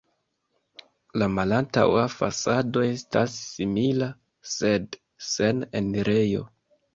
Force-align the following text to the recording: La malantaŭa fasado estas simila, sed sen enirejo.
La 1.21 1.25
malantaŭa 1.33 2.05
fasado 2.13 2.83
estas 2.87 3.35
simila, 3.51 4.09
sed 4.55 4.99
sen 5.29 5.63
enirejo. 5.83 6.43